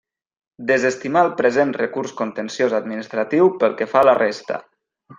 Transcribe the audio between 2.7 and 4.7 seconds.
administratiu pel que fa a la resta.